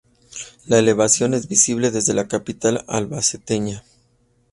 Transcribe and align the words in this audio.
La 0.65 0.79
elevación 0.79 1.35
es 1.35 1.47
visible 1.47 1.91
desde 1.91 2.15
la 2.15 2.27
capital 2.27 2.83
albaceteña. 2.87 3.83